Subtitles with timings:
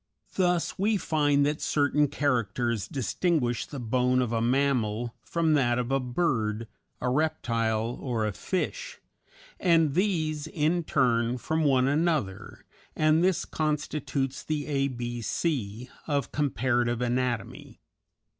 [0.33, 5.91] Thus we find that certain characters distinguish the bone of a mammal from that of
[5.91, 6.67] a bird,
[6.99, 8.99] a reptile, or a fish,
[9.59, 16.31] and these in turn from one another, and this constitutes the A B C of
[16.31, 17.79] comparative anatomy.